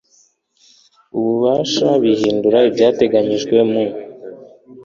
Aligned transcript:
ububasha 1.17 1.87
bihindura 2.03 2.59
ibyateganyijwe 2.69 3.57
mu 3.71 3.83